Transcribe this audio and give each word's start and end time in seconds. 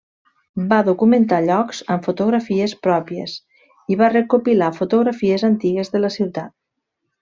Va 0.69 0.77
documentar 0.87 1.41
llocs 1.49 1.81
amb 1.97 2.09
fotografies 2.09 2.75
pròpies, 2.87 3.37
i 3.95 4.01
va 4.03 4.11
recopilar 4.17 4.73
fotografies 4.83 5.49
antigues 5.55 5.97
de 5.97 6.07
la 6.07 6.17
ciutat. 6.21 6.61